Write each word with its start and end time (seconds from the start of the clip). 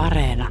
Areena. 0.00 0.48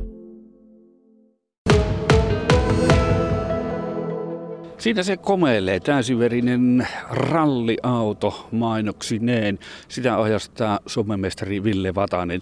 Siinä 4.78 5.04
se 5.04 5.18
komeilee 5.18 5.80
täysiverinen 5.80 6.88
ralliauto 7.10 8.48
mainoksineen. 8.52 9.60
Sitä 9.88 10.18
ohjastaa 10.18 10.80
Suomen 10.86 11.20
mestari 11.20 11.64
Ville 11.64 11.96
Vatanen. 11.96 12.42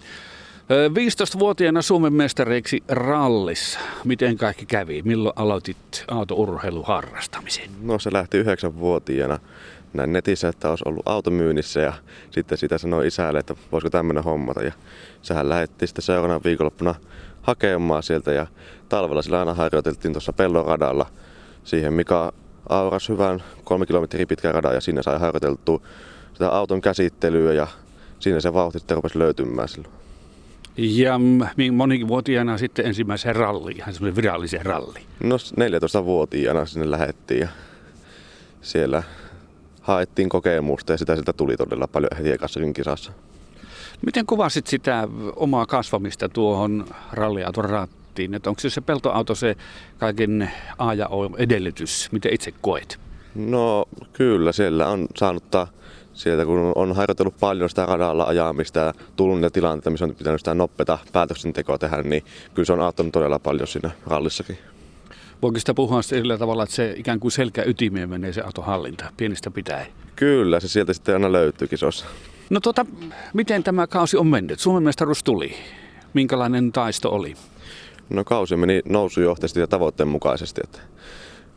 Ö, 0.70 0.88
15-vuotiaana 0.88 1.82
Suomen 1.82 2.12
mestareiksi 2.12 2.82
rallissa. 2.88 3.78
Miten 4.04 4.36
kaikki 4.36 4.66
kävi? 4.66 5.02
Milloin 5.04 5.32
aloitit 5.36 6.04
autourheilun 6.10 6.84
harrastamisen? 6.86 7.70
No 7.82 7.98
se 7.98 8.12
lähti 8.12 8.38
yhdeksänvuotiaana 8.38 9.38
näin 9.92 10.12
netissä, 10.12 10.48
että 10.48 10.70
olisi 10.70 10.84
ollut 10.86 11.08
auto 11.08 11.30
myynnissä 11.30 11.80
ja 11.80 11.92
sitten 12.30 12.58
sitä 12.58 12.78
sanoi 12.78 13.06
isälle, 13.06 13.38
että 13.38 13.54
voisiko 13.72 13.90
tämmöinen 13.90 14.24
hommata. 14.24 14.62
Ja 14.62 14.72
sehän 15.22 15.48
lähetti 15.48 15.86
sitten 15.86 16.02
seuraavana 16.02 16.40
viikonloppuna 16.44 16.94
hakemaan 17.42 18.02
sieltä 18.02 18.32
ja 18.32 18.46
talvella 18.88 19.22
sillä 19.22 19.38
aina 19.38 19.54
harjoiteltiin 19.54 20.12
tuossa 20.12 20.32
pelloradalla 20.32 21.06
siihen, 21.64 21.92
mikä 21.92 22.32
auras 22.68 23.08
hyvän 23.08 23.42
kolme 23.64 23.86
kilometriä 23.86 24.26
pitkän 24.26 24.54
radan 24.54 24.74
ja 24.74 24.80
siinä 24.80 25.02
sai 25.02 25.18
harjoiteltua 25.18 25.80
sitä 26.32 26.48
auton 26.48 26.80
käsittelyä 26.80 27.52
ja 27.52 27.66
siinä 28.18 28.40
se 28.40 28.52
vauhti 28.52 28.78
sitten 28.78 28.94
rupesi 28.94 29.18
löytymään 29.18 29.68
silloin. 29.68 30.07
Ja 30.80 31.18
m- 31.18 31.74
monivuotiaana 31.74 32.58
sitten 32.58 32.86
ensimmäisen 32.86 33.36
ralli, 33.36 33.72
ihan 33.72 33.94
semmoisen 33.94 34.16
virallisen 34.16 34.66
ralli. 34.66 35.00
No 35.22 35.36
14-vuotiaana 35.36 36.66
sinne 36.66 36.90
lähettiin 36.90 37.40
ja 37.40 37.48
siellä 38.62 39.02
haettiin 39.80 40.28
kokemusta 40.28 40.92
ja 40.92 40.98
sitä 40.98 41.16
siltä 41.16 41.32
tuli 41.32 41.56
todella 41.56 41.88
paljon 41.88 42.10
heti 42.18 42.30
ekassakin 42.32 42.72
kisassa. 42.72 43.12
Miten 44.06 44.26
kuvasit 44.26 44.66
sitä 44.66 45.08
omaa 45.36 45.66
kasvamista 45.66 46.28
tuohon 46.28 46.86
ralliauton 47.12 47.64
rattiin? 47.64 48.34
Että 48.34 48.50
onko 48.50 48.60
se, 48.60 48.70
se 48.70 48.80
peltoauto 48.80 49.34
se 49.34 49.56
kaiken 49.98 50.50
A 50.78 50.94
ja 50.94 51.08
O 51.08 51.36
edellytys? 51.36 52.08
Miten 52.12 52.34
itse 52.34 52.52
koet? 52.60 52.98
No 53.34 53.84
kyllä, 54.12 54.52
siellä 54.52 54.88
on 54.88 55.06
saanut 55.16 55.44
sieltä, 56.18 56.44
kun 56.44 56.72
on 56.74 56.96
harjoitellut 56.96 57.34
paljon 57.40 57.68
sitä 57.68 57.86
radalla 57.86 58.24
ajamista 58.24 58.80
ja 58.80 58.94
tullut 59.16 59.36
niitä 59.36 59.50
tilanteita, 59.50 59.90
missä 59.90 60.04
on 60.04 60.14
pitänyt 60.14 60.40
sitä 60.40 60.54
nopeata 60.54 60.98
päätöksentekoa 61.12 61.78
tehdä, 61.78 62.02
niin 62.02 62.24
kyllä 62.54 62.66
se 62.66 62.72
on 62.72 62.80
auttanut 62.80 63.12
todella 63.12 63.38
paljon 63.38 63.66
siinä 63.68 63.90
rallissakin. 64.06 64.58
Voiko 65.42 65.58
sitä 65.58 65.74
puhua 65.74 66.02
sillä 66.02 66.38
tavalla, 66.38 66.62
että 66.62 66.74
se 66.74 66.94
ikään 66.96 67.20
kuin 67.20 67.32
selkä 67.32 67.62
ytimeen 67.66 68.10
menee 68.10 68.32
se 68.32 68.40
auton 68.40 68.64
hallinta, 68.64 69.12
pienestä 69.16 69.50
pitäen? 69.50 69.86
Kyllä, 70.16 70.60
se 70.60 70.68
sieltä 70.68 70.92
sitten 70.92 71.14
aina 71.14 71.32
löytyy 71.32 71.68
kisossa. 71.68 72.06
No 72.50 72.60
tota, 72.60 72.86
miten 73.34 73.64
tämä 73.64 73.86
kausi 73.86 74.16
on 74.16 74.26
mennyt? 74.26 74.60
Suomen 74.60 74.82
mestaruus 74.82 75.22
tuli. 75.22 75.54
Minkälainen 76.14 76.72
taisto 76.72 77.10
oli? 77.10 77.34
No 78.10 78.24
kausi 78.24 78.56
meni 78.56 78.82
nousujohteisesti 78.88 79.60
ja 79.60 79.66
tavoitteen 79.66 80.08
mukaisesti. 80.08 80.60
Että 80.64 80.78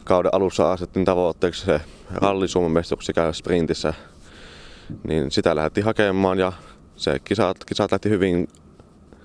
kauden 0.04 0.34
alussa 0.34 0.72
asettiin 0.72 1.06
tavoitteeksi 1.06 1.66
se 1.66 1.82
ralli 2.12 2.48
Suomen 2.48 2.72
mestaruus 2.72 3.06
sekä 3.06 3.32
sprintissä. 3.32 3.94
Niin 5.08 5.32
sitä 5.32 5.56
lähdettiin 5.56 5.86
hakemaan 5.86 6.40
ja 6.40 6.54
se 6.96 7.20
kisat, 7.20 7.66
kisat 7.66 7.92
lähti 7.92 8.10
hyvin 8.10 8.48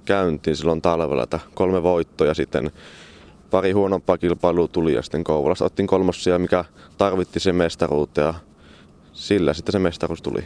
käyntiin 0.04 0.56
silloin 0.56 0.82
talvella, 0.82 1.22
että 1.22 1.40
kolme 1.54 1.82
voittoa 1.82 2.26
ja 2.26 2.34
sitten 2.34 2.70
pari 3.50 3.72
huonompaa 3.72 4.18
kilpailua 4.18 4.68
tuli 4.68 4.94
ja 4.94 5.02
sitten 5.02 5.24
Kouvolassa 5.24 5.64
ottiin 5.64 5.86
kolmossia, 5.86 6.38
mikä 6.38 6.64
tarvitti 6.98 7.40
sen 7.40 7.54
mestaruutta 7.54 8.20
ja 8.20 8.34
sillä 9.12 9.54
sitten 9.54 9.72
se 9.72 9.78
mestaruus 9.78 10.22
tuli. 10.22 10.44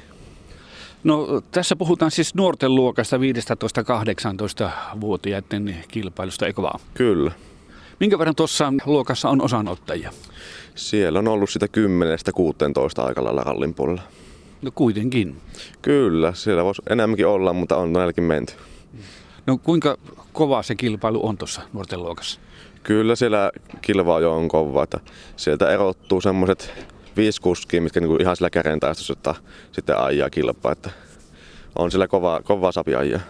No 1.05 1.43
tässä 1.51 1.77
puhutaan 1.77 2.11
siis 2.11 2.35
nuorten 2.35 2.75
luokasta 2.75 3.17
15-18-vuotiaiden 3.17 5.77
kilpailusta, 5.89 6.47
eikö 6.47 6.63
vaan? 6.63 6.81
Kyllä. 6.95 7.33
Minkä 8.01 8.19
verran 8.19 8.37
tuossa 8.37 8.73
luokassa 8.87 9.29
on 9.29 9.43
osanottajia? 9.43 10.13
Siellä 10.75 11.19
on 11.19 11.29
ollut 11.29 11.51
sitä 11.51 11.67
10-16 13.01 13.03
aika 13.03 13.25
lailla 13.25 13.43
rallin 13.43 13.75
puolella. 13.75 14.03
No 14.63 14.71
kuitenkin. 14.75 15.37
Kyllä, 15.83 16.35
siellä 16.35 16.65
voisi 16.65 16.83
enemmänkin 16.91 17.27
olla, 17.27 17.53
mutta 17.53 17.77
on 17.77 17.93
näilläkin 17.93 18.25
menty. 18.25 18.53
No 19.47 19.59
kuinka 19.59 19.97
kova 20.33 20.63
se 20.63 20.75
kilpailu 20.75 21.27
on 21.27 21.39
tuossa 21.39 21.63
nuorten 21.73 22.03
luokassa? 22.03 22.41
Kyllä 22.83 23.17
siellä 23.17 23.51
kilvaa 23.81 24.21
jo 24.21 24.33
on 24.33 24.49
kova, 24.49 24.83
että 24.83 25.01
sieltä 25.37 25.71
erottuu 25.71 26.21
semmoiset 26.21 26.73
viisi 27.17 27.41
kuskia, 27.41 27.83
mitkä 27.83 28.01
niinku 28.01 28.17
ihan 28.17 28.37
sillä 28.37 28.51
käden 28.51 28.81
taistossa 28.81 29.35
sitten 29.73 29.99
ajaa 29.99 30.31
kilpaa, 30.31 30.73
että 30.73 30.91
on 31.79 31.91
sillä 31.91 32.09
kova, 32.09 32.41
kova 32.45 32.73
sapi 32.73 32.95
ajaa. 32.95 33.21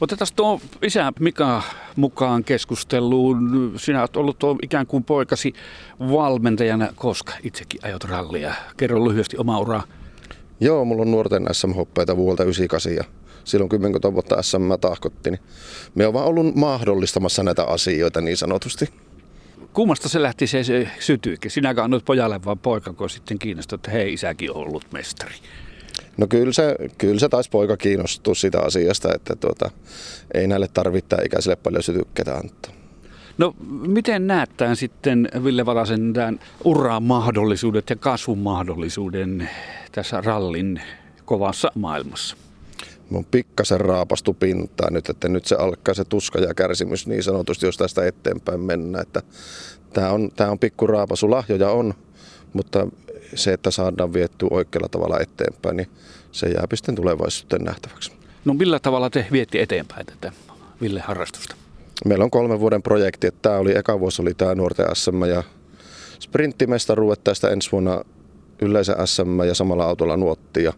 Otetaan 0.00 0.28
tuo 0.36 0.60
isä 0.82 1.12
Mika 1.20 1.62
mukaan 1.96 2.44
keskusteluun. 2.44 3.72
Sinä 3.76 4.00
olet 4.00 4.16
ollut 4.16 4.38
tuo 4.38 4.56
ikään 4.62 4.86
kuin 4.86 5.04
poikasi 5.04 5.54
valmentajana, 6.00 6.88
koska 6.94 7.32
itsekin 7.42 7.80
ajot 7.84 8.04
rallia. 8.04 8.54
Kerro 8.76 9.08
lyhyesti 9.08 9.36
oma 9.38 9.58
uraa. 9.58 9.82
Joo, 10.62 10.84
mulla 10.84 11.02
on 11.02 11.10
nuorten 11.10 11.46
SM-hoppeita 11.52 12.16
vuodelta 12.16 12.42
98 12.42 12.94
ja 12.94 13.04
silloin 13.44 13.68
10 13.68 14.00
vuotta 14.12 14.42
SM 14.42 14.72
tahkotti, 14.80 15.30
niin 15.30 15.40
me 15.94 16.06
on 16.06 16.12
vaan 16.12 16.26
ollut 16.26 16.54
mahdollistamassa 16.54 17.42
näitä 17.42 17.64
asioita 17.64 18.20
niin 18.20 18.36
sanotusti. 18.36 18.88
Kummasta 19.72 20.08
se 20.08 20.22
lähti 20.22 20.46
se, 20.46 20.64
se 20.64 20.88
sytyykin? 20.98 21.50
Sinäkään 21.50 21.84
annoit 21.84 22.04
pojalle 22.04 22.44
vaan 22.44 22.58
poika, 22.58 22.92
kun 22.92 23.10
sitten 23.10 23.38
kiinnostui, 23.38 23.76
että 23.76 23.90
hei, 23.90 24.12
isäkin 24.12 24.50
on 24.50 24.56
ollut 24.56 24.86
mestari. 24.92 25.34
No 26.16 26.26
kyllä 26.26 26.52
se, 26.52 26.76
kyllä 26.98 27.20
se 27.20 27.28
taisi 27.28 27.50
poika 27.50 27.76
kiinnostua 27.76 28.34
sitä 28.34 28.60
asiasta, 28.60 29.14
että 29.14 29.36
tuota, 29.36 29.70
ei 30.34 30.46
näille 30.46 30.68
tarvittaa 30.74 31.18
ikäisille 31.24 31.56
paljon 31.56 31.82
sytykkeitä 31.82 32.34
antaa. 32.34 32.81
No 33.38 33.54
miten 33.86 34.26
näet 34.26 34.50
tämän 34.56 34.76
sitten 34.76 35.28
Ville 35.44 35.66
Valasen 35.66 36.12
tämän 36.12 36.40
uran 36.64 37.02
mahdollisuudet 37.02 37.90
ja 37.90 37.96
kasvun 37.96 38.38
mahdollisuuden 38.38 39.50
tässä 39.92 40.20
rallin 40.20 40.80
kovassa 41.24 41.72
maailmassa? 41.74 42.36
Mä 43.10 43.16
oon 43.16 43.24
pikkasen 43.24 43.80
raapastu 43.80 44.34
pintaa 44.34 44.90
nyt, 44.90 45.08
että 45.08 45.28
nyt 45.28 45.44
se 45.44 45.56
alkaa 45.56 45.94
se 45.94 46.04
tuska 46.04 46.38
ja 46.38 46.54
kärsimys 46.54 47.06
niin 47.06 47.22
sanotusti, 47.22 47.66
jos 47.66 47.76
tästä 47.76 48.06
eteenpäin 48.06 48.60
mennään. 48.60 49.02
Että 49.02 49.22
tämä 49.92 50.10
on, 50.10 50.30
tää 50.36 50.50
on 50.50 50.58
pikku 50.58 50.86
raapasu, 50.86 51.30
lahjoja 51.30 51.70
on, 51.70 51.94
mutta 52.52 52.86
se, 53.34 53.52
että 53.52 53.70
saadaan 53.70 54.12
viettyä 54.12 54.48
oikealla 54.50 54.88
tavalla 54.88 55.20
eteenpäin, 55.20 55.76
niin 55.76 55.88
se 56.32 56.48
jää 56.48 56.66
sitten 56.74 56.94
tulevaisuuteen 56.94 57.64
nähtäväksi. 57.64 58.12
No 58.44 58.54
millä 58.54 58.78
tavalla 58.78 59.10
te 59.10 59.26
vietti 59.32 59.60
eteenpäin 59.60 60.06
tätä 60.06 60.32
Ville 60.80 61.00
harrastusta? 61.00 61.61
Meillä 62.04 62.24
on 62.24 62.30
kolmen 62.30 62.60
vuoden 62.60 62.82
projekti, 62.82 63.26
että 63.26 63.42
tämä 63.42 63.56
oli, 63.56 63.76
eka 63.76 64.00
vuosi 64.00 64.22
oli 64.22 64.34
tämä 64.34 64.54
nuorten 64.54 64.86
SM 64.94 65.24
ja 65.24 65.42
sprinttimestaruudet 66.20 67.24
tästä 67.24 67.48
ensi 67.48 67.72
vuonna 67.72 68.04
yleisen 68.62 68.96
SM 69.04 69.40
ja 69.46 69.54
samalla 69.54 69.84
autolla 69.84 70.16
nuotti. 70.16 70.64
Ja 70.64 70.72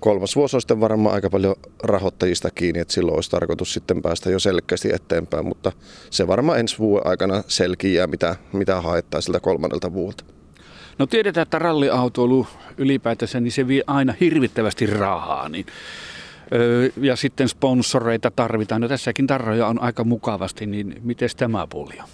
kolmas 0.00 0.36
vuosi 0.36 0.56
on 0.56 0.60
sitten 0.60 0.80
varmaan 0.80 1.14
aika 1.14 1.30
paljon 1.30 1.54
rahoittajista 1.82 2.50
kiinni, 2.50 2.80
että 2.80 2.94
silloin 2.94 3.14
olisi 3.14 3.30
tarkoitus 3.30 3.72
sitten 3.72 4.02
päästä 4.02 4.30
jo 4.30 4.38
selkeästi 4.38 4.90
eteenpäin, 4.92 5.46
mutta 5.46 5.72
se 6.10 6.26
varmaan 6.26 6.60
ensi 6.60 6.78
vuoden 6.78 7.06
aikana 7.06 7.42
selkiää, 7.48 8.06
mitä, 8.06 8.36
mitä 8.52 8.80
haettaa 8.80 9.20
siltä 9.20 9.40
kolmannelta 9.40 9.92
vuodelta. 9.92 10.24
No 10.98 11.06
tiedetään, 11.06 11.42
että 11.42 11.58
ralliautoilu 11.58 12.46
ylipäätänsä, 12.78 13.40
niin 13.40 13.52
se 13.52 13.68
vie 13.68 13.82
aina 13.86 14.14
hirvittävästi 14.20 14.86
rahaa. 14.86 15.48
Niin, 15.48 15.66
ja 16.96 17.16
sitten 17.16 17.48
sponsoreita 17.48 18.30
tarvitaan. 18.30 18.80
No 18.80 18.88
tässäkin 18.88 19.26
tarroja 19.26 19.66
on 19.66 19.82
aika 19.82 20.04
mukavasti, 20.04 20.66
niin 20.66 21.00
miten 21.02 21.28
tämä 21.36 21.66
puoli 21.66 21.94
on? 22.02 22.08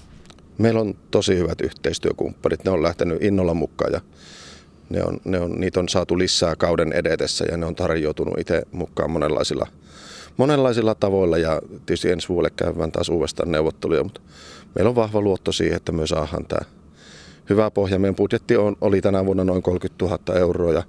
Meillä 0.58 0.80
on 0.80 0.94
tosi 1.10 1.36
hyvät 1.36 1.60
yhteistyökumppanit. 1.60 2.64
Ne 2.64 2.70
on 2.70 2.82
lähtenyt 2.82 3.22
innolla 3.22 3.54
mukaan 3.54 3.92
ja 3.92 4.00
ne 4.90 5.02
on, 5.04 5.20
ne 5.24 5.40
on, 5.40 5.60
niitä 5.60 5.80
on 5.80 5.88
saatu 5.88 6.18
lisää 6.18 6.56
kauden 6.56 6.92
edetessä 6.92 7.44
ja 7.50 7.56
ne 7.56 7.66
on 7.66 7.74
tarjoutunut 7.74 8.38
itse 8.38 8.62
mukaan 8.72 9.10
monenlaisilla, 9.10 9.66
monenlaisilla 10.36 10.94
tavoilla 10.94 11.38
ja 11.38 11.62
tietysti 11.86 12.10
ensi 12.10 12.28
vuodelle 12.28 12.52
käydään 12.56 12.92
taas 12.92 13.08
uudestaan 13.08 13.50
neuvotteluja, 13.50 14.04
mutta 14.04 14.20
meillä 14.74 14.88
on 14.88 14.94
vahva 14.94 15.20
luotto 15.20 15.52
siihen, 15.52 15.76
että 15.76 15.92
me 15.92 16.06
saadaan 16.06 16.46
tämä 16.46 16.75
hyvä 17.50 17.70
pohja. 17.70 17.98
Meidän 17.98 18.16
budjetti 18.16 18.56
on, 18.56 18.76
oli 18.80 19.00
tänä 19.00 19.26
vuonna 19.26 19.44
noin 19.44 19.62
30 19.62 20.04
000 20.04 20.40
euroa 20.40 20.72
ja 20.72 20.82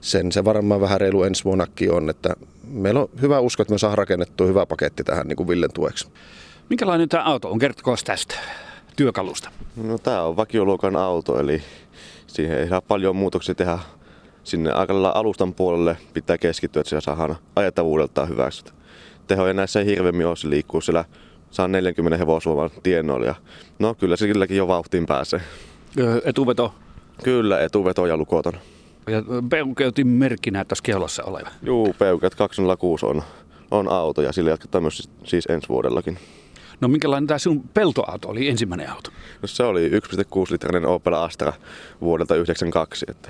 sen 0.00 0.32
se 0.32 0.44
varmaan 0.44 0.80
vähän 0.80 1.00
reilu 1.00 1.22
ensi 1.22 1.44
vuonnakin 1.44 1.92
on, 1.92 2.10
että 2.10 2.34
meillä 2.70 3.00
on 3.00 3.08
hyvä 3.22 3.40
usko, 3.40 3.62
että 3.62 3.74
me 3.74 3.78
saadaan 3.78 3.98
rakennettua 3.98 4.46
hyvä 4.46 4.66
paketti 4.66 5.04
tähän 5.04 5.28
niin 5.28 5.36
kuin 5.36 5.48
Villen 5.48 5.72
tueksi. 5.74 6.08
Minkälainen 6.68 7.08
tämä 7.08 7.24
auto 7.24 7.50
on? 7.50 7.58
Kertokaa 7.58 7.96
tästä 8.04 8.34
työkalusta. 8.96 9.50
No 9.76 9.98
tämä 9.98 10.22
on 10.22 10.36
vakioluokan 10.36 10.96
auto, 10.96 11.40
eli 11.40 11.62
siihen 12.26 12.58
ei 12.58 12.68
saa 12.68 12.80
paljon 12.80 13.16
muutoksia 13.16 13.54
tehdä. 13.54 13.78
Sinne 14.44 14.72
aika 14.72 15.12
alustan 15.14 15.54
puolelle 15.54 15.96
pitää 16.14 16.38
keskittyä, 16.38 16.80
että 16.80 16.88
siellä 16.88 17.00
saadaan 17.00 17.36
ajettavuudeltaan 17.56 18.28
hyväksi. 18.28 18.64
Teho 19.26 19.46
ei 19.46 19.54
näissä 19.54 19.80
hirveämmin 19.80 20.26
ole, 20.26 20.36
se 20.36 20.50
liikkuu 20.50 20.80
siellä 20.80 21.04
saa 21.50 21.68
40 21.68 22.18
hevosvoiman 22.18 22.70
tiennoilla. 22.82 23.34
No 23.78 23.94
kyllä 23.94 24.16
se 24.16 24.26
kylläkin 24.26 24.56
jo 24.56 24.68
vauhtiin 24.68 25.06
pääsee. 25.06 25.40
Etuveto 26.24 26.74
Kyllä, 27.24 27.60
etuveto 27.60 28.06
ja 28.06 28.16
lukoton. 28.16 28.52
ja 29.06 29.22
peukeutin 29.50 30.06
merkki 30.06 30.50
näyttäisi 30.50 30.82
keulassa 30.82 31.24
oleva. 31.24 31.48
Juu, 31.62 31.94
peukat 31.98 32.34
206 32.34 33.06
on 33.06 33.22
on 33.70 33.88
auto 33.88 34.22
ja 34.22 34.32
sillä 34.32 34.50
jatketaan 34.50 34.84
myös 34.84 34.96
siis, 34.96 35.10
siis 35.24 35.46
ensi 35.46 35.68
vuodellakin. 35.68 36.18
No 36.80 36.88
minkälainen 36.88 37.26
tämä 37.26 37.38
sinun 37.38 37.64
peltoauto 37.74 38.28
oli, 38.28 38.48
ensimmäinen 38.48 38.90
auto? 38.90 39.10
No, 39.42 39.48
se 39.48 39.62
oli 39.62 39.88
1,6-litrainen 39.88 40.86
Opel 40.86 41.14
Astra 41.14 41.52
vuodelta 42.00 42.34
1992. 42.34 43.06
Että 43.08 43.28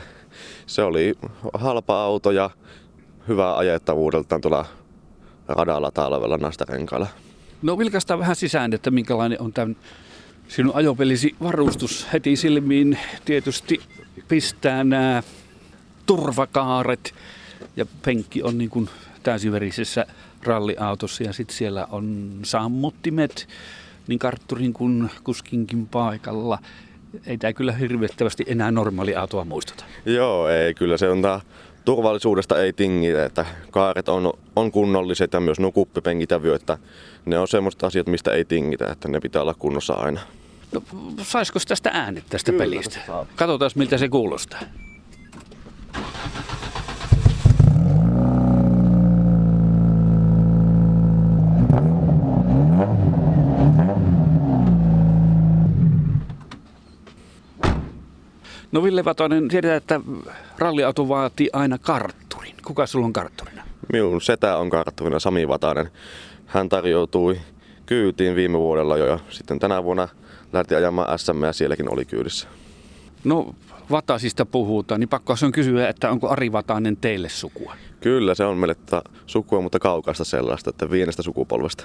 se 0.66 0.82
oli 0.82 1.14
halpa 1.54 2.02
auto 2.02 2.30
ja 2.30 2.50
hyvää 3.28 3.56
ajettavuudeltaan 3.56 4.40
tuolla 4.40 4.66
radalla 5.48 5.90
talvella 5.90 6.36
nastarenkailla. 6.36 7.06
No 7.62 7.78
vilkaistaan 7.78 8.20
vähän 8.20 8.36
sisään, 8.36 8.72
että 8.72 8.90
minkälainen 8.90 9.40
on 9.40 9.52
tämän 9.52 9.76
sinun 10.50 10.74
ajopelisi 10.74 11.34
varustus. 11.42 12.06
Heti 12.12 12.36
silmiin 12.36 12.98
tietysti 13.24 13.80
pistää 14.28 14.84
nämä 14.84 15.22
turvakaaret 16.06 17.14
ja 17.76 17.86
penkki 18.04 18.42
on 18.42 18.58
niin 18.58 18.70
kuin 18.70 18.88
täysiverisessä 19.22 20.06
ralliautossa 20.42 21.24
ja 21.24 21.32
sitten 21.32 21.56
siellä 21.56 21.86
on 21.90 22.38
sammuttimet 22.42 23.48
niin 24.06 24.18
kartturin 24.18 24.72
kuin 24.72 25.10
kuskinkin 25.24 25.86
paikalla. 25.86 26.58
Ei 27.26 27.38
tämä 27.38 27.52
kyllä 27.52 27.72
hirvettävästi 27.72 28.44
enää 28.46 28.70
normaali 28.70 29.14
autoa 29.14 29.44
muistuta. 29.44 29.84
Joo, 30.06 30.48
ei 30.48 30.74
kyllä 30.74 30.96
se 30.96 31.08
on 31.08 31.22
tää 31.22 31.40
turvallisuudesta 31.84 32.62
ei 32.62 32.72
tingitä, 32.72 33.24
että 33.24 33.46
kaaret 33.70 34.08
on, 34.08 34.32
on 34.56 34.72
kunnolliset 34.72 35.32
ja 35.32 35.40
myös 35.40 35.60
nuo 35.60 35.72
ja 36.30 36.42
vyöt, 36.42 36.62
ne 37.26 37.38
on 37.38 37.48
semmoista 37.48 37.86
asiat, 37.86 38.06
mistä 38.06 38.32
ei 38.32 38.44
tingitä, 38.44 38.92
että 38.92 39.08
ne 39.08 39.20
pitää 39.20 39.42
olla 39.42 39.54
kunnossa 39.54 39.94
aina. 39.94 40.20
No, 40.72 40.82
saisiko 41.22 41.58
tästä 41.68 41.90
äänet 41.92 42.24
tästä 42.28 42.52
Kyllä, 42.52 42.64
pelistä? 42.64 43.00
Katsotaan 43.36 43.70
miltä 43.74 43.98
se 43.98 44.08
kuulostaa. 44.08 44.60
No 58.72 58.82
Ville 58.82 59.04
Vatoinen, 59.04 59.48
tiedetään, 59.48 59.76
että 59.76 60.00
ralliauto 60.58 61.08
vaatii 61.08 61.50
aina 61.52 61.78
kartturin. 61.78 62.54
Kuka 62.64 62.86
sulla 62.86 63.06
on 63.06 63.12
kartturina? 63.12 63.62
Minun 63.92 64.20
setä 64.20 64.56
on 64.56 64.70
kartturina 64.70 65.18
Sami 65.18 65.48
Vatanen. 65.48 65.90
Hän 66.46 66.68
tarjoutui 66.68 67.40
kyytiin 67.86 68.36
viime 68.36 68.58
vuodella 68.58 68.98
jo 68.98 69.06
ja 69.06 69.18
sitten 69.28 69.58
tänä 69.58 69.84
vuonna 69.84 70.08
lähti 70.52 70.74
ajamaan 70.74 71.18
SM 71.18 71.44
ja 71.44 71.52
sielläkin 71.52 71.92
oli 71.92 72.04
kyydissä. 72.04 72.48
No 73.24 73.54
Vatasista 73.90 74.46
puhutaan, 74.46 75.00
niin 75.00 75.08
pakko 75.08 75.34
on 75.44 75.52
kysyä, 75.52 75.88
että 75.88 76.10
onko 76.10 76.28
Ari 76.28 76.52
Vatanen 76.52 76.96
teille 76.96 77.28
sukua? 77.28 77.74
Kyllä, 78.00 78.34
se 78.34 78.44
on 78.44 78.58
meille 78.58 78.76
sukua, 79.26 79.60
mutta 79.60 79.78
kaukaista 79.78 80.24
sellaista, 80.24 80.70
että 80.70 80.90
vienestä 80.90 81.22
sukupolvesta. 81.22 81.84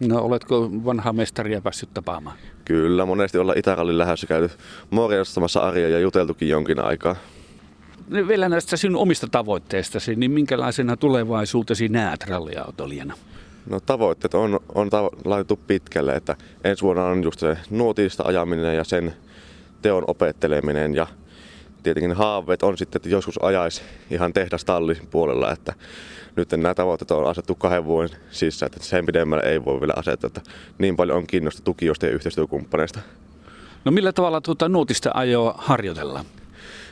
No 0.00 0.18
oletko 0.18 0.70
vanhaa 0.84 1.12
mestaria 1.12 1.60
päässyt 1.60 1.94
tapaamaan? 1.94 2.36
Kyllä, 2.64 3.06
monesti 3.06 3.38
olla 3.38 3.54
Itärallin 3.56 3.98
lähdössä 3.98 4.26
käyty 4.26 4.54
morjastamassa 4.90 5.60
Aria 5.60 5.88
ja 5.88 5.98
juteltukin 5.98 6.48
jonkin 6.48 6.84
aikaa. 6.84 7.16
No, 8.08 8.28
vielä 8.28 8.48
näistä 8.48 8.76
sinun 8.76 9.02
omista 9.02 9.26
tavoitteistasi, 9.30 10.16
niin 10.16 10.30
minkälaisena 10.30 10.96
tulevaisuutesi 10.96 11.88
näet 11.88 12.24
ralliautolijana? 12.28 13.14
No 13.70 13.80
tavoitteet 13.80 14.34
on, 14.34 14.60
on 14.74 14.88
tavo- 14.88 15.20
laitettu 15.24 15.56
pitkälle, 15.56 16.14
että 16.14 16.36
ensi 16.64 16.82
vuonna 16.82 17.04
on 17.04 17.22
just 17.22 17.40
se 17.40 17.56
nuotista 17.70 18.22
ajaminen 18.26 18.76
ja 18.76 18.84
sen 18.84 19.14
teon 19.82 20.04
opetteleminen 20.06 20.94
ja 20.94 21.06
tietenkin 21.82 22.12
haaveet 22.12 22.62
on 22.62 22.78
sitten, 22.78 22.98
että 22.98 23.08
joskus 23.08 23.44
ajaisi 23.44 23.82
ihan 24.10 24.32
tehdastalli 24.32 24.96
puolella, 25.10 25.52
että 25.52 25.74
nyt 26.36 26.50
nämä 26.50 26.74
tavoitteet 26.74 27.10
on 27.10 27.26
asettu 27.26 27.54
kahden 27.54 27.84
vuoden 27.84 28.16
sisään, 28.30 28.70
että 28.72 28.86
sen 28.86 29.06
pidemmälle 29.06 29.44
ei 29.44 29.64
voi 29.64 29.80
vielä 29.80 29.92
asettaa, 29.96 30.26
että 30.28 30.40
niin 30.78 30.96
paljon 30.96 31.18
on 31.18 31.26
kiinnosta 31.26 31.62
tukijoista 31.62 32.06
ja 32.06 32.12
yhteistyökumppaneista. 32.12 33.00
No 33.84 33.92
millä 33.92 34.12
tavalla 34.12 34.40
tuota 34.40 34.68
nuotista 34.68 35.10
ajoa 35.14 35.54
harjoitellaan? 35.58 36.24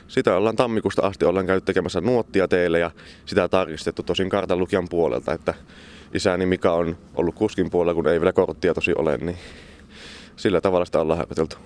Sitä 0.08 0.36
ollaan 0.36 0.56
tammikuusta 0.56 1.02
asti 1.02 1.24
ollaan 1.24 1.46
käynyt 1.46 1.64
tekemässä 1.64 2.00
nuottia 2.00 2.48
teille 2.48 2.78
ja 2.78 2.90
sitä 3.26 3.48
tarkistettu 3.48 4.02
tosin 4.02 4.28
kartanlukijan 4.28 4.88
puolelta, 4.88 5.32
että 5.32 5.54
isäni 6.14 6.46
Mika 6.46 6.72
on 6.72 6.96
ollut 7.14 7.34
kuskin 7.34 7.70
puolella, 7.70 7.94
kun 7.94 8.08
ei 8.08 8.20
vielä 8.20 8.32
korttia 8.32 8.74
tosi 8.74 8.92
ole, 8.96 9.16
niin 9.16 9.36
sillä 10.36 10.60
tavalla 10.60 10.84
sitä 10.84 11.00
ollaan 11.00 11.18
harjoiteltu. 11.18 11.56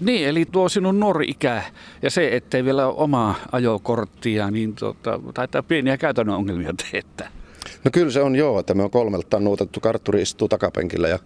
Niin, 0.00 0.28
eli 0.28 0.44
tuo 0.52 0.68
sinun 0.68 1.00
nuori 1.00 1.26
ikä 1.28 1.62
ja 2.02 2.10
se, 2.10 2.36
ettei 2.36 2.64
vielä 2.64 2.86
ole 2.86 2.94
omaa 2.96 3.34
ajokorttia, 3.52 4.50
niin 4.50 4.74
tota, 4.74 5.20
taitaa 5.34 5.62
pieniä 5.62 5.96
käytännön 5.96 6.36
ongelmia 6.36 6.74
teettää. 6.90 7.30
No 7.84 7.90
kyllä 7.90 8.10
se 8.10 8.20
on 8.20 8.36
joo, 8.36 8.58
että 8.58 8.74
me 8.74 8.82
on 8.82 8.90
kolmeltaan 8.90 9.44
nuotettu, 9.44 9.80
kartturi 9.80 10.22
istuu 10.22 10.48
takapenkillä 10.48 11.08
ja 11.08 11.18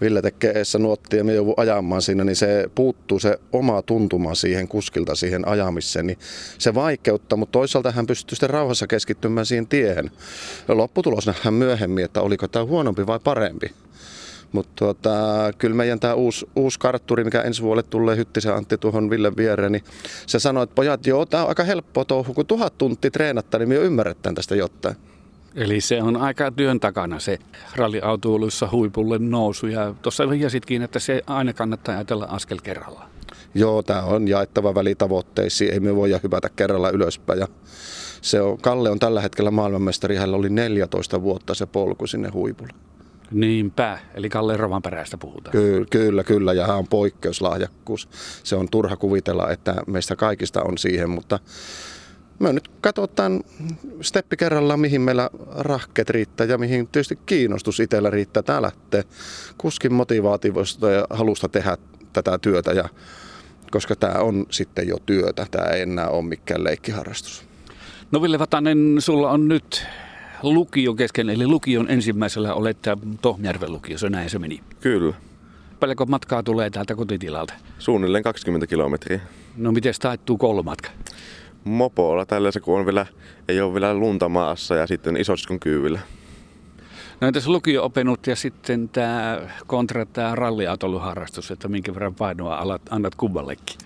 Ville 0.00 0.22
tekee 0.22 0.52
eessä 0.52 0.78
nuottia 0.78 1.18
ja 1.18 1.24
me 1.24 1.34
joudun 1.34 1.54
ajamaan 1.56 2.02
siinä, 2.02 2.24
niin 2.24 2.36
se 2.36 2.70
puuttuu 2.74 3.18
se 3.18 3.38
oma 3.52 3.82
tuntuma 3.82 4.34
siihen 4.34 4.68
kuskilta, 4.68 5.14
siihen 5.14 5.48
ajamiseen, 5.48 6.06
niin 6.06 6.18
se 6.58 6.74
vaikeuttaa, 6.74 7.36
mutta 7.36 7.52
toisaalta 7.52 7.90
hän 7.90 8.06
pystyy 8.06 8.36
sitten 8.36 8.50
rauhassa 8.50 8.86
keskittymään 8.86 9.46
siihen 9.46 9.66
tiehen. 9.66 10.10
Lopputulos 10.68 11.26
nähdään 11.26 11.54
myöhemmin, 11.54 12.04
että 12.04 12.20
oliko 12.20 12.48
tämä 12.48 12.64
huonompi 12.64 13.06
vai 13.06 13.20
parempi. 13.24 13.70
Mutta 14.52 14.72
tuota, 14.76 15.10
kyllä 15.58 15.76
meidän 15.76 16.00
tämä 16.00 16.14
uusi, 16.14 16.46
uusi 16.56 16.78
kartturi, 16.78 17.24
mikä 17.24 17.42
ensi 17.42 17.62
vuodelle 17.62 17.88
tulee 17.90 18.16
Hyttisen 18.16 18.54
Antti 18.54 18.78
tuohon 18.78 19.10
Ville 19.10 19.36
viereen, 19.36 19.72
niin 19.72 19.84
se 20.26 20.38
sanoi, 20.38 20.62
että 20.62 20.74
pojat, 20.74 21.06
joo, 21.06 21.26
tämä 21.26 21.42
on 21.42 21.48
aika 21.48 21.64
helppoa 21.64 22.04
touhu, 22.04 22.34
kun 22.34 22.46
tuhat 22.46 22.78
tuntia 22.78 23.10
treenattaa, 23.10 23.58
niin 23.58 23.68
me 23.68 23.74
ymmärretään 23.74 24.34
tästä 24.34 24.56
jotain. 24.56 24.96
Eli 25.56 25.80
se 25.80 26.02
on 26.02 26.16
aika 26.16 26.50
työn 26.50 26.80
takana 26.80 27.18
se 27.18 27.38
ralliautoilussa 27.76 28.68
huipulle 28.72 29.18
nousu. 29.18 29.66
Ja 29.66 29.94
tuossa 30.02 30.30
vihjasitkin, 30.30 30.82
että 30.82 30.98
se 30.98 31.22
aina 31.26 31.52
kannattaa 31.52 31.94
ajatella 31.94 32.24
askel 32.24 32.58
kerrallaan. 32.62 33.10
Joo, 33.54 33.82
tämä 33.82 34.02
on 34.02 34.28
jaettava 34.28 34.74
välitavoitteisiin. 34.74 35.72
Ei 35.72 35.80
me 35.80 35.96
voida 35.96 36.20
hypätä 36.22 36.48
kerralla 36.56 36.90
ylöspäin. 36.90 37.40
Ja 37.40 37.48
se 38.22 38.40
on, 38.40 38.58
Kalle 38.58 38.90
on 38.90 38.98
tällä 38.98 39.20
hetkellä 39.20 39.50
maailmanmestari. 39.50 40.16
Hänellä 40.16 40.36
oli 40.36 40.48
14 40.48 41.22
vuotta 41.22 41.54
se 41.54 41.66
polku 41.66 42.06
sinne 42.06 42.28
huipulle. 42.28 42.72
Niinpä, 43.30 43.98
eli 44.14 44.28
Kalle 44.28 44.58
perästä 44.82 45.18
puhutaan. 45.18 45.52
Kyllä, 45.52 45.86
kyllä, 45.90 46.24
kyllä, 46.24 46.52
ja 46.52 46.66
hän 46.66 46.76
on 46.76 46.86
poikkeuslahjakkuus. 46.86 48.08
Se 48.42 48.56
on 48.56 48.68
turha 48.70 48.96
kuvitella, 48.96 49.50
että 49.50 49.74
meistä 49.86 50.16
kaikista 50.16 50.62
on 50.62 50.78
siihen, 50.78 51.10
mutta 51.10 51.38
me 52.38 52.52
nyt 52.52 52.68
katsotaan 52.80 53.40
steppi 54.00 54.36
kerrallaan, 54.36 54.80
mihin 54.80 55.00
meillä 55.00 55.30
rahkeet 55.56 56.10
riittää 56.10 56.46
ja 56.46 56.58
mihin 56.58 56.86
tietysti 56.86 57.18
kiinnostus 57.26 57.80
itsellä 57.80 58.10
riittää. 58.10 58.42
Tämä 58.42 58.62
lähtee 58.62 59.04
kuskin 59.58 59.92
motivaatiosta 59.92 60.90
ja 60.90 61.06
halusta 61.10 61.48
tehdä 61.48 61.76
tätä 62.12 62.38
työtä, 62.38 62.72
ja, 62.72 62.88
koska 63.70 63.96
tämä 63.96 64.14
on 64.14 64.46
sitten 64.50 64.88
jo 64.88 64.96
työtä. 65.06 65.46
Tämä 65.50 65.64
ei 65.64 65.82
enää 65.82 66.08
ole 66.08 66.24
mikään 66.24 66.64
leikkiharrastus. 66.64 67.44
No 68.12 68.22
Ville 68.22 68.38
Vatanen, 68.38 68.96
sulla 68.98 69.30
on 69.30 69.48
nyt 69.48 69.86
lukio 70.42 70.94
kesken, 70.94 71.30
eli 71.30 71.46
lukion 71.46 71.90
ensimmäisellä 71.90 72.54
olette 72.54 72.96
Tohmjärven 73.22 73.72
lukiossa, 73.72 74.10
näin 74.10 74.30
se 74.30 74.38
meni. 74.38 74.60
Kyllä. 74.80 75.14
Paljonko 75.80 76.06
matkaa 76.06 76.42
tulee 76.42 76.70
täältä 76.70 76.94
kotitilalta? 76.94 77.54
Suunnilleen 77.78 78.24
20 78.24 78.66
kilometriä. 78.66 79.20
No 79.56 79.72
miten 79.72 79.94
taittuu 80.02 80.38
koulumatka? 80.38 80.90
Mopolla 81.66 82.26
tällaisen, 82.26 82.62
kun 82.62 82.78
on 82.78 82.86
vielä, 82.86 83.06
ei 83.48 83.60
ole 83.60 83.74
vielä 83.74 83.94
lunta 83.94 84.28
maassa 84.28 84.74
ja 84.74 84.86
sitten 84.86 85.16
isoskon 85.16 85.60
kyydillä. 85.60 86.00
No 87.20 87.28
entäs 87.28 87.48
lukio-openut 87.48 88.26
ja 88.26 88.36
sitten 88.36 88.88
tämä 88.88 89.40
kontra 89.66 90.06
tämä 90.06 90.34
ralliautoluharrastus, 90.34 91.50
että 91.50 91.68
minkä 91.68 91.94
verran 91.94 92.14
painoa 92.14 92.56
alat, 92.56 92.82
annat 92.90 93.14
kummallekin? 93.14 93.76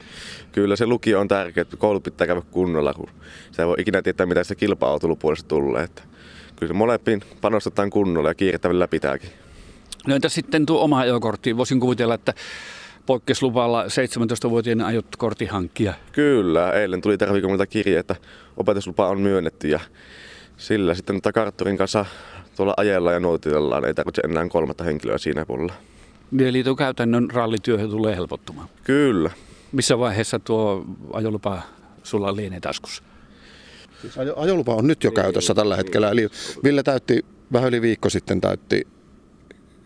Kyllä 0.53 0.77
se 0.77 0.87
lukio 0.87 1.21
on 1.21 1.29
tärkeä, 1.29 1.63
että 1.63 1.77
koulu 1.77 2.01
pitää 2.01 2.27
käydä 2.27 2.43
kunnolla, 2.51 2.95
kun 2.95 3.09
sä 3.53 3.63
ei 3.63 3.67
voi 3.67 3.77
ikinä 3.79 4.03
tietää, 4.03 4.27
mitä 4.27 4.45
sitä 4.45 4.55
kilpa 4.55 4.99
puolesta 5.19 5.49
tulee. 5.49 5.85
Että 5.85 6.03
kyllä 6.57 6.75
molempiin 6.75 7.21
panostetaan 7.41 7.91
kunnolla 7.91 8.29
ja 8.29 8.35
kiirettävillä 8.35 8.89
pitääkin. 8.89 9.31
No 10.07 10.15
entä 10.15 10.29
sitten 10.29 10.67
tuo 10.67 10.85
oma 10.85 10.99
ajokortti? 10.99 11.57
Voisin 11.57 11.81
kuvitella, 11.81 12.15
että 12.15 12.35
poikkeusluvalla 13.11 13.85
17-vuotiaana 13.85 14.87
aiot 14.87 15.07
kortti 15.19 15.47
hankkia. 15.47 15.95
Kyllä, 16.13 16.73
eilen 16.73 17.01
tuli 17.01 17.19
tervikomilta 17.19 17.67
kirje, 17.67 17.99
että 17.99 18.17
opetuslupa 18.57 19.09
on 19.09 19.21
myönnetty 19.21 19.69
ja 19.69 19.81
sillä 20.57 20.95
sitten 20.95 21.21
kartturin 21.35 21.77
kanssa 21.77 22.07
tuolla 22.57 22.75
ajella 22.77 23.13
ja 23.13 23.21
nuotitellaan, 23.21 23.85
ei 23.85 23.95
tarvitse 23.95 24.23
enää 24.23 24.49
kolmatta 24.49 24.85
henkilöä 24.85 25.19
siinä 25.19 25.47
puolella. 25.47 25.73
Eli 26.39 26.65
tuo 26.65 26.77
käytännön 26.77 27.31
rallityö 27.31 27.89
tulee 27.89 28.17
helpottumaan? 28.17 28.69
Kyllä. 28.85 29.31
Missä 29.73 29.99
vaiheessa 29.99 30.39
tuo 30.39 30.85
ajolupa 31.13 31.63
sulla 32.03 32.37
lienee 32.37 32.61
taskussa? 32.61 33.03
Siis 34.01 34.19
ajolupa 34.37 34.75
on 34.75 34.87
nyt 34.87 35.05
jo 35.05 35.13
käytössä 35.13 35.55
tällä 35.55 35.77
hetkellä. 35.77 36.11
Eli 36.11 36.29
Ville 36.65 36.83
täytti 36.83 37.25
vähän 37.53 37.69
yli 37.69 37.83
viikko 37.83 38.11
sitten 38.11 38.41
täytti 38.41 38.87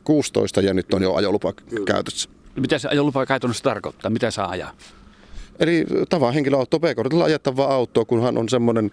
16 0.04 0.60
ja 0.60 0.74
nyt 0.74 0.94
on 0.94 1.02
jo 1.02 1.14
ajolupa 1.14 1.52
käytössä. 1.86 2.34
Mitä 2.60 2.78
se 2.78 2.88
ajolupa 2.88 3.26
käytännössä 3.26 3.62
tarkoittaa? 3.62 4.10
Mitä 4.10 4.30
saa 4.30 4.48
ajaa? 4.48 4.72
Eli 5.58 5.86
tavan 6.08 6.34
henkilöauto 6.34 6.80
B-kortilla 6.80 7.24
ajettava 7.24 7.64
auto, 7.64 8.04
kunhan 8.04 8.38
on 8.38 8.48
semmoinen 8.48 8.90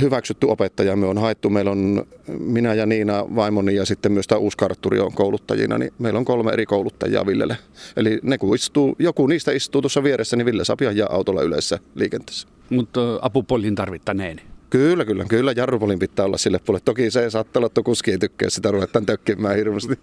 hyväksytty 0.00 0.46
opettaja 0.46 0.96
me 0.96 1.06
on 1.06 1.18
haettu. 1.18 1.50
Meillä 1.50 1.70
on 1.70 2.06
minä 2.38 2.74
ja 2.74 2.86
Niina 2.86 3.24
vaimoni 3.36 3.74
ja 3.74 3.86
sitten 3.86 4.12
myös 4.12 4.26
tämä 4.26 4.38
uusi 4.38 4.56
kartturi 4.56 5.00
on 5.00 5.12
kouluttajina, 5.12 5.78
niin 5.78 5.92
meillä 5.98 6.18
on 6.18 6.24
kolme 6.24 6.52
eri 6.52 6.66
kouluttajaa 6.66 7.26
Villelle. 7.26 7.56
Eli 7.96 8.20
ne 8.22 8.38
kun 8.38 8.54
istuu, 8.54 8.96
joku 8.98 9.26
niistä 9.26 9.52
istuu 9.52 9.82
tuossa 9.82 10.02
vieressä, 10.02 10.36
niin 10.36 10.46
Ville 10.46 10.64
saa 10.64 10.76
ajaa 10.88 11.08
autolla 11.12 11.42
yleensä 11.42 11.78
liikenteessä. 11.94 12.48
Mutta 12.70 13.00
apupoliin 13.22 13.74
tarvittaneen. 13.74 14.40
Kyllä, 14.70 15.04
kyllä. 15.04 15.24
Kyllä 15.24 15.52
jarrupolin 15.56 15.98
pitää 15.98 16.24
olla 16.24 16.38
sille 16.38 16.58
puolelle. 16.58 16.82
Toki 16.84 17.10
se 17.10 17.30
saattaa 17.30 17.60
olla, 17.60 17.66
että 17.66 17.82
kuski 17.82 18.10
ei 18.10 18.18
tykkää 18.18 18.50
sitä 18.50 18.70
ruvetaan 18.70 19.06
tökkimään 19.06 19.56
hirveästi. 19.56 19.98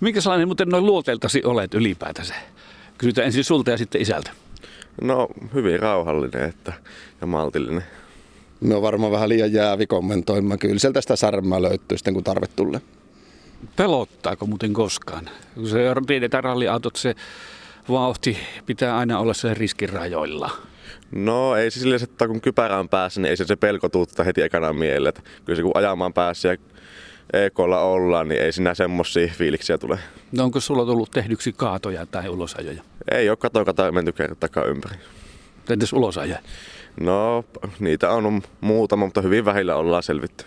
Minkä 0.00 0.20
sellainen 0.20 0.48
muuten 0.48 0.68
noin 0.68 0.86
luoteeltasi 0.86 1.42
olet 1.44 1.74
ylipäätänsä? 1.74 2.34
Kysytään 2.98 3.26
ensin 3.26 3.44
sulta 3.44 3.70
ja 3.70 3.78
sitten 3.78 4.00
isältä. 4.00 4.30
No 5.02 5.28
hyvin 5.54 5.80
rauhallinen 5.80 6.48
että, 6.48 6.72
ja 7.20 7.26
maltillinen. 7.26 7.84
Me 8.60 8.74
on 8.74 8.82
varmaan 8.82 9.12
vähän 9.12 9.28
liian 9.28 9.52
jäävi 9.52 9.86
kommentoimaan. 9.86 10.58
Kyllä 10.58 10.78
sieltä 10.78 11.00
sitä 11.00 11.16
särmää 11.16 11.62
löytyy 11.62 11.98
sitten 11.98 12.14
kun 12.14 12.24
tarve 12.24 12.46
tulee. 12.46 12.80
Pelottaako 13.76 14.46
muuten 14.46 14.72
koskaan? 14.72 15.30
Kun 15.54 15.68
se 15.68 15.78
tiedetään 16.06 16.44
ralliautot, 16.44 16.96
se 16.96 17.14
vauhti 17.88 18.38
pitää 18.66 18.96
aina 18.96 19.18
olla 19.18 19.34
se 19.34 19.54
riskirajoilla. 19.54 20.50
No 21.12 21.56
ei 21.56 21.70
se 21.70 21.80
sille, 21.80 21.96
että 21.96 22.26
kun 22.26 22.40
kypärään 22.40 22.88
päässä, 22.88 23.20
niin 23.20 23.30
ei 23.30 23.36
se, 23.36 23.44
se 23.44 23.56
pelko 23.56 23.88
tuutta 23.88 24.24
heti 24.24 24.42
ekana 24.42 24.72
mieleen. 24.72 25.08
Että 25.08 25.22
kyllä 25.44 25.56
se 25.56 25.62
kun 25.62 25.72
ajamaan 25.74 26.12
päässä 26.12 26.48
ja 26.48 26.56
EKlla 27.32 27.80
ollaan, 27.80 28.28
niin 28.28 28.42
ei 28.42 28.52
sinä 28.52 28.74
semmosia 28.74 29.28
fiiliksiä 29.28 29.78
tule. 29.78 29.98
No 30.32 30.44
onko 30.44 30.60
sulla 30.60 30.84
tullut 30.84 31.10
tehdyksi 31.10 31.52
kaatoja 31.52 32.06
tai 32.06 32.28
ulosajoja? 32.28 32.82
Ei 33.10 33.28
ole 33.28 33.36
katoa 33.36 33.64
katoa 33.64 33.92
menty 33.92 34.12
kertakaan 34.12 34.68
ympäri. 34.68 34.96
Entäs 35.70 35.92
ulosajoja? 35.92 36.38
No 37.00 37.44
niitä 37.80 38.10
on 38.10 38.42
muutama, 38.60 39.04
mutta 39.04 39.20
hyvin 39.20 39.44
vähillä 39.44 39.76
ollaan 39.76 40.02
selvitty. 40.02 40.44